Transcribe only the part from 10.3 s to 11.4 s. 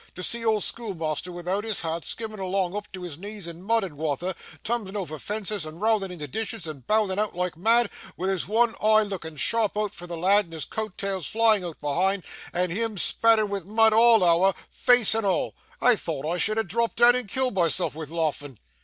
and his coat tails